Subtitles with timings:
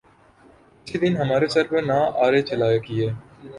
[0.87, 3.07] کس دن ہمارے سر پہ نہ آرے چلا کیے